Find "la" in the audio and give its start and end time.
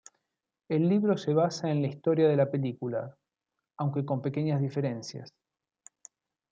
1.83-1.87, 2.35-2.49